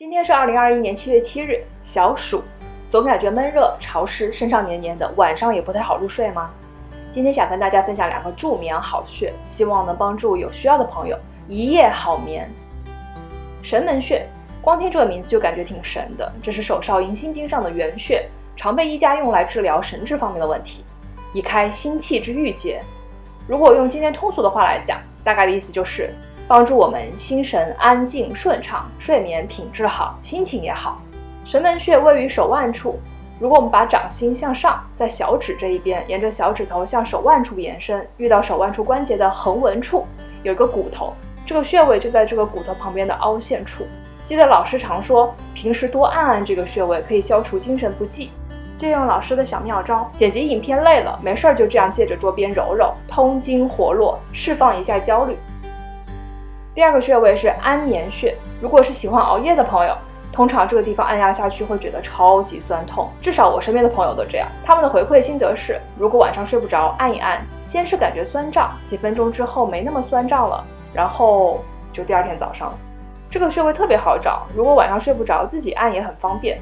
[0.00, 2.42] 今天是二零二一年七月七日，小暑，
[2.88, 6.50] 总感觉闷热、潮湿，身上黏黏的，晚上也不太好入睡吗？
[7.12, 12.50] 今天想跟大家分享两个助眠好穴，希望能帮助有需要的朋友一夜好眠。
[13.62, 14.26] 神门穴，
[14.62, 18.26] 光听这个名字就感觉挺神的，这是手少阴心经上的原穴，
[18.56, 20.82] 常被医家用来治疗神志方面的问题，
[21.34, 22.80] 以开心气之郁结。
[23.46, 26.14] 如果用今天通俗的话来讲，大概的意思就是。
[26.50, 31.00] 帮助我们心神安静顺畅，睡眠品质好，心情也好。
[31.44, 32.98] 神门穴位于手腕处，
[33.38, 40.04] 如果我们把掌心向上，在小指这一边，沿着小指头向手腕处延伸，遇到手腕处关节的横纹处，
[40.42, 41.14] 有个骨头，
[41.46, 43.84] 这个穴位就在这个骨头旁边的凹陷处。
[44.24, 48.32] 记得老师常说，平时多按按这个穴位，可以消除精神不济。
[48.76, 55.36] 借用老师的小妙招，剪辑影片累了，没事儿就这样借着桌边揉揉，通经活络，释放一下焦虑。
[56.72, 59.96] 第二个穴位是安眠穴，如果是喜欢熬夜的朋友，
[60.32, 64.46] 通常这个地方按压下去会觉得超级酸痛，至少我身边的朋友都这样。
[64.64, 71.60] 他们的回馈心得是，如果晚上睡不着，按一按，先是感觉酸胀，几分钟之后没那么酸胀了，然后
[71.92, 72.72] 就第二天早上。
[73.28, 76.60] 这个穴位特别好找，如果晚上睡不着，自己按也很方便。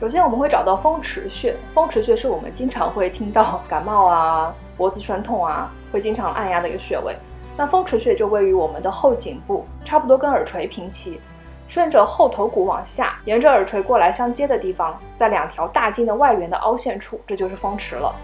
[0.00, 7.14] 首先我们会找到风池穴，风池穴是我们经常会听到感冒啊、脖子酸痛啊，会经常按压的一个穴位。
[7.60, 11.20] 那风池穴就位于我们的后颈部，差不多跟耳垂平齐，
[11.68, 18.14] 顺着后头骨往下，沿着耳垂过来相接的地方，在两条大筋的外缘的凹陷处，这就是风池了。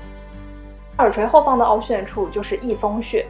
[0.96, 3.26] 耳垂后方的凹陷处就是翳风穴。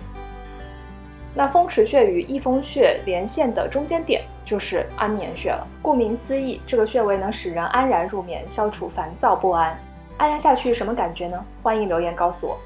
[1.35, 5.67] 那风池穴与翳风穴连线的中间点就是安眠穴了。
[5.83, 9.77] 顾名思义，这个穴位能使人安然入眠，消除烦躁不安。
[10.19, 11.45] 按压下去什么感觉呢？
[11.65, 12.57] 欢迎留言告诉我。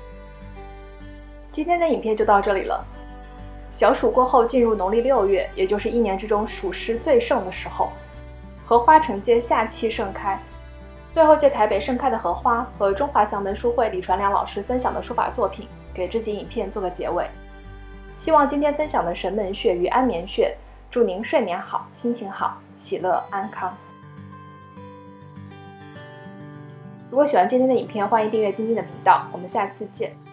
[1.50, 2.84] 今天的影片就到这里了。
[3.70, 7.90] 小暑过后，进入农历六月，也就是一年之中暑湿最盛的时候，
[8.66, 10.38] 荷花承接夏气盛开。
[11.12, 17.26] 最后借台北盛开的荷花和中华祥门书会李传良老师分享的书法作品，给这集影片做个结尾。
[18.16, 20.56] 希望今天分享的神门穴与安眠穴，
[20.90, 23.76] 祝您睡眠好，心情好，喜乐安康。
[27.10, 29.26] 如果喜欢今天的影片，欢迎订阅晶晶的频道。
[29.32, 30.29] 我们下次见。